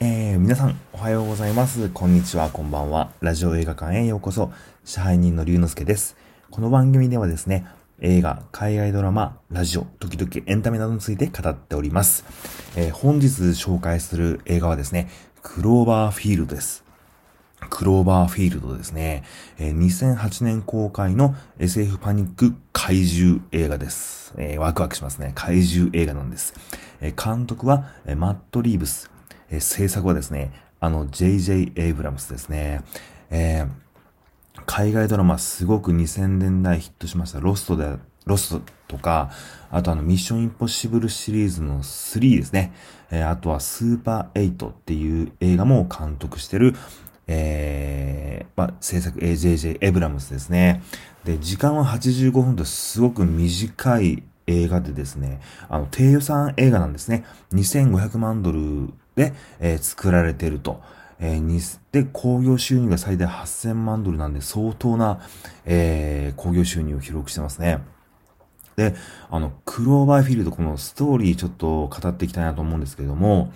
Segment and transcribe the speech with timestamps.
[0.00, 1.88] えー、皆さん、おはようございます。
[1.88, 3.10] こんにちは、こんばんは。
[3.20, 4.52] ラジオ映画館へようこそ。
[4.84, 6.16] 支配人の龍之介です。
[6.52, 7.66] この番組ではですね、
[8.00, 12.24] 映画、海外ドラマ、ラジオ、時々エンタメなどについて語っております。
[12.76, 15.08] えー、本日紹介する映画はですね、
[15.42, 16.84] クローバーフィールドです。
[17.68, 19.24] クローバーフィールドですね。
[19.58, 24.32] えー、2008年公開の SF パニック怪獣映画です。
[24.36, 25.32] えー、ワクワクしますね。
[25.34, 26.54] 怪獣映画なんです。
[27.00, 29.10] えー、監督は、えマット・リーブス。
[29.50, 31.72] え制作はですね、あの、J.J.
[31.74, 32.82] エイブラムスですね。
[33.30, 33.66] え
[34.66, 37.40] 海外ドラマすごく2000年代ヒットしました。
[37.40, 39.30] ロストで、ロストとか、
[39.70, 42.72] あとあの、ミッションインポッシブルシリーズの3ですね。
[43.10, 46.74] えあとはスーパー8っていう映画も監督してる、
[47.26, 50.82] えー、まあ、制作 AJJ エブラムスですね。
[51.24, 57.24] で、時間は85分とすごく短い映画でですね、あの、低予算映画なんですね。
[57.52, 60.80] 2500万ドルで、えー、作られてると。
[61.20, 65.20] えー、に、で、興行収入が最大8000万ドルなんで相当な、
[65.64, 67.80] えー、興行収入を記録してますね。
[68.76, 68.94] で、
[69.28, 73.52] あの、クローバーフィールド、このストーリーちょっと語っていきたいなと思うんですけれども、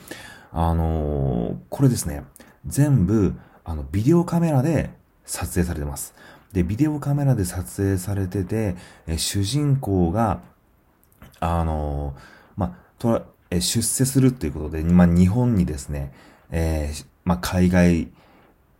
[0.50, 2.24] あのー、これですね、
[2.66, 4.90] 全部、あの、ビデオカメラで
[5.24, 6.14] 撮影されてます。
[6.52, 8.74] で、ビデオカメラで撮影されてて、
[9.06, 10.40] え主人公が、
[11.38, 12.16] あの、
[12.56, 16.12] まとえ出世するっていうことで、まあ、日本にですね、
[16.50, 18.08] えー、まあ、海外、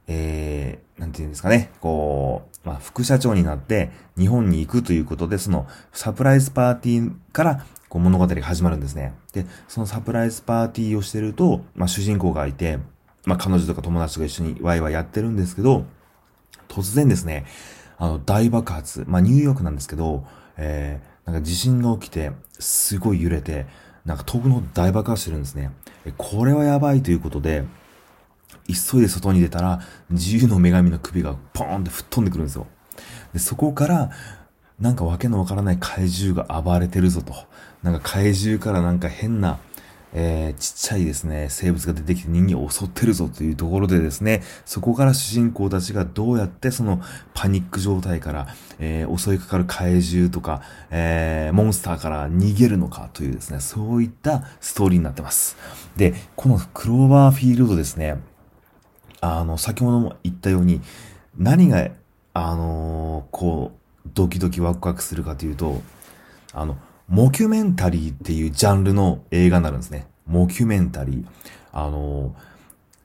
[0.08, 9.12] えー、なんていうんですかね、こう、まあ、副社長になって日本に行くということで、そのサプライズパーティーからこう物語が始まるんですね。
[9.32, 12.78] で、そのサプライズパーティーをしてると、まあ、主人公がいて、
[13.26, 15.84] まあ、彼女とか友達とか一緒にワイワイやってるんですけど、
[16.68, 17.44] 突然ですね、
[17.98, 20.24] あの、大爆発、まあ、ニューヨークなんですけど、
[20.56, 23.66] えー、なんか地震が起きて、すごい揺れて、
[24.04, 25.70] なんか遠くの大爆発してるんですね。
[26.16, 27.64] これはやばいということで、
[28.66, 32.66] 急いで外に出たら、自由の女神の首がポーンって吹っ飛んでくるんですよ。
[33.32, 34.10] で、そこから、
[34.80, 37.34] なんかわけのわからない怪獣が暴れてるぞと。
[37.82, 39.58] なんか怪獣からなんか変な、
[40.14, 47.00] えー、ちっちゃいですね、生物が出てきて人間を襲ってるぞというところでですね、そこから主人公たちがどうやってその
[47.34, 55.56] パニック状態から、えー、襲いかかる怪獣とか、えー、モンスターから逃げるのかというですね、そういったストーリーになってます。
[55.96, 58.18] で、このクローバーフィールドですね、
[59.20, 60.80] あの、先ほども言ったように、
[61.38, 61.88] 何が、
[62.34, 65.80] あのこう、ドキドキワクワクするかというと、
[66.52, 66.76] あの、
[67.12, 70.06] モキュメンタリーっていうジャンルの映画になるんですね。
[70.26, 71.26] モキュメンタリー。
[71.70, 72.34] あの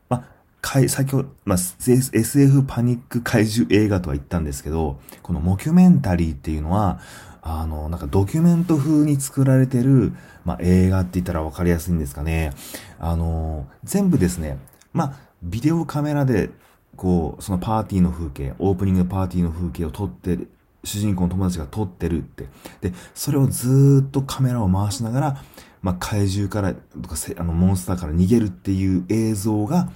[0.08, 0.26] ま、
[0.62, 7.02] かい、先ほど、ま SF パニック怪獣映画とは言ったんですけど、このモキュメンタリーっていうのは、
[7.42, 10.14] あの、なんかドキュメント風に作られてる、
[10.46, 12.54] ま、映画って言ったらわかりやすいんですかね。
[13.00, 14.58] あの、全部ですね、
[14.94, 16.50] ま、ビデオカメラで、
[16.96, 20.48] こう、そのパーティーの風景、オープニングパーティーの風景を撮って
[20.84, 22.48] 主人公の友達が撮ってるって。
[22.82, 25.44] で、それをずっとカメラを回しながら、
[25.82, 29.90] まあ、怪獣から、とか、あの、モンスターから逃げるっていう映像が、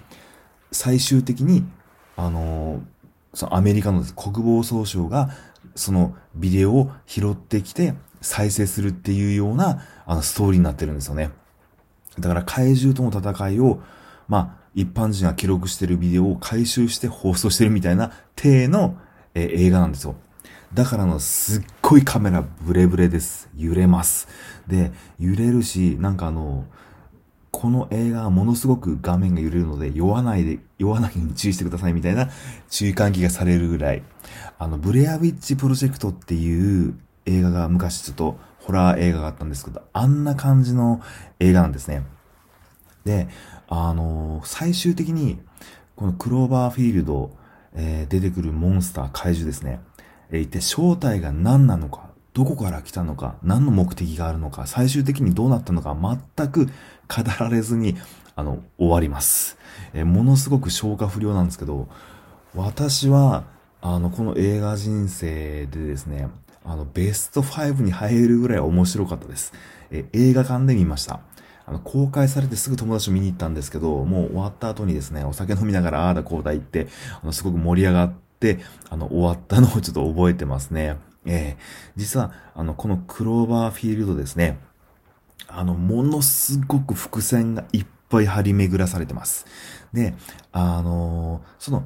[0.72, 1.66] 最終的に、
[2.16, 2.82] あのー、
[3.34, 5.30] そのアメリカの国防総省が、
[5.76, 11.32] そのビデオを拾ってきて、再生するっていうような、あの、ストーリーになってるんですよね。
[12.20, 13.82] だから怪獣との戦いを、
[14.28, 18.98] まあ、一般人が記録してるビデオを回収して放送してるみたいな体の、
[19.34, 20.16] えー、映画なんですよ。
[20.74, 23.50] だからのすっごいカメラブレブレです。
[23.58, 24.30] 揺れます。
[24.68, 26.66] で、揺れるし、なんかあの、
[27.52, 32.30] この映画はものすごく画面が揺れるので、酔わないで、酔わないように注意してくださいみたいな
[32.70, 34.04] 注意喚起がされるぐらい。
[34.58, 36.96] あの、ブレアウィッチプロジェクトっていう
[37.26, 41.02] 映画が昔ちょっとホラー映画があったんですけど、あんな感じの
[41.40, 42.04] 映画なんですね。
[43.04, 43.28] で、
[43.68, 45.42] あの最終的に、
[45.98, 47.36] このクローバーフィールド、
[47.74, 49.82] えー、出てくるモンスター、怪獣ですね。
[50.32, 55.96] えー、一体正体が何なのか、どこから来たのか、何の目的があるのか、最終的にどうなったのか、
[56.36, 56.72] 全く語
[57.40, 57.98] られずに、
[58.36, 59.58] あの、終わります。
[59.94, 61.88] え、ものすごく消化不良なんですけど、
[62.56, 63.44] 私は、
[63.82, 66.30] あの、この映画人生でですね、
[66.64, 69.54] あの、ベスト5に入るぐらい面白かったです。
[69.90, 71.20] え映画館で見ました。
[71.66, 76.88] あの、公開されてすぐ友達と見に行ったんですけど、もう終わった後にですね、お酒飲みながらああだこうだ言って、
[77.22, 78.31] あの、すごく盛り上がって、
[78.90, 80.98] あの、終わったのをちょっと覚えてますね。
[81.26, 81.64] えー、
[81.96, 84.58] 実は、あの、このクローバーフィールドですね、
[85.48, 89.46] あの、ものすごく伏線がいっぱい張り巡らされてます。
[89.94, 90.16] で、
[90.52, 91.86] あのー、その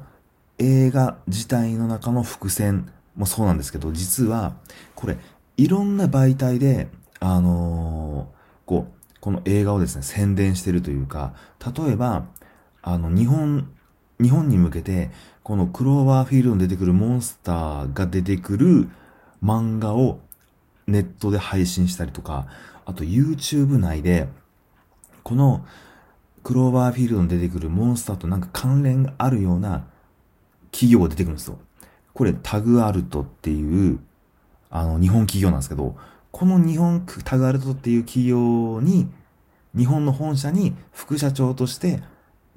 [0.58, 4.56] 映画自体の中の伏線もそうなんですけど、実は、
[4.94, 5.18] これ、
[5.56, 6.88] いろんな媒体で、
[7.20, 11.34] あのー、こう、この映画をですね、宣伝してるというか、
[11.76, 12.26] 例えば、
[12.82, 13.70] あの、日本、
[14.20, 15.10] 日本に向けて、
[15.46, 18.88] このクローバーフィールドに出てくるモンスターが出てくる
[19.40, 20.18] 漫画を
[20.88, 22.48] ネットで配信したりとか、
[22.84, 24.26] あと YouTube 内で、
[25.22, 25.64] この
[26.42, 29.86] クローバーフィールドに出てくるモンスターとなんか関連があるような
[30.72, 31.60] 企業が出てくるんですよ。
[32.12, 34.00] これタグアルトっていう、
[34.68, 35.94] あの、日本企業なんですけど、
[36.32, 39.06] この日本タグアルトっていう企業に、
[39.76, 42.02] 日本の本社に副社長として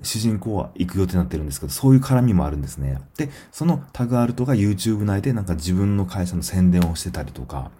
[0.01, 2.99] 主人公は行く予定になってるんですけど、そういう絡みもあるんですね。
[3.17, 7.71] で、そのタグアルトが YouTube 内でなんか自分の会社の宣伝をしてたりとか、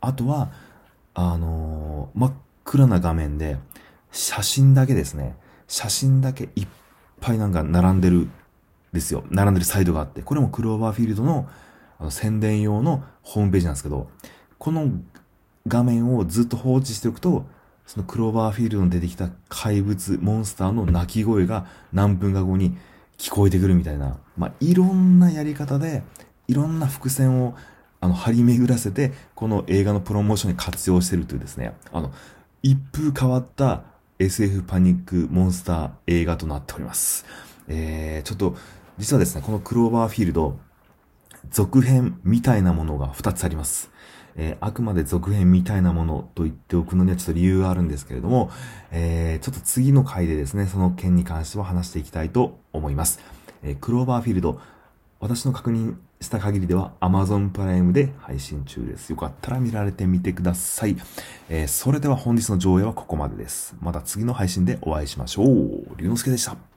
[0.00, 0.50] あとは、
[1.14, 2.32] あのー、真っ
[2.64, 3.56] 暗な画面で、
[4.12, 5.36] 写真だけですね。
[5.66, 6.66] 写真だけいっ
[7.20, 8.28] ぱいなんか並んでる、
[8.92, 9.24] ですよ。
[9.30, 11.48] 並んでるサイトがあって、これもクローバーフィールドの
[11.98, 14.08] あの宣伝用のホームページなんですけど、
[14.58, 14.90] この
[15.66, 17.46] 画面をずっと放置しておくと、
[17.86, 22.76] そのクローバーフィールドに出てきた怪物、モンスターの鳴き声が何分か後に
[23.18, 26.02] 聞こえてくるみたいな、まあ、いろんなやり方で、
[26.48, 27.54] いろんな伏線を
[28.04, 32.12] あの、張り巡らせて、この映画のプロモーションに活用してるというですね、あの、
[32.62, 33.84] 一風変わった
[34.18, 37.24] SF パニックモンスター映画となっております。
[37.66, 38.56] えー、ちょっと、
[38.98, 40.58] 実はですね、このクローバーフィールド、
[41.50, 43.90] 続編みたいなものが2つあります。
[44.36, 48.50] えー、あくまで続編みたいなものと言っておくのにはちょっと理由があるんですけれども、
[48.90, 53.20] えー、ちょっと次の回でですね、その件に関しては話していきたいと思います。
[53.62, 54.60] えー、クローバーフィールド、
[55.20, 59.10] 私の確認した限りでは Amazon プライムで配信中です。
[59.10, 60.96] よかったら見られてみてください。
[61.48, 63.76] えー、それでは本日の上映はここまでです。
[63.80, 65.46] また次の配信でお会いしましょう。
[65.96, 66.73] 龍之介でした。